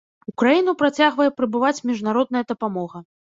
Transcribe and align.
У 0.29 0.31
краіну 0.41 0.73
працягвае 0.79 1.27
прыбываць 1.41 1.83
міжнародная 1.91 2.43
дапамога. 2.55 3.03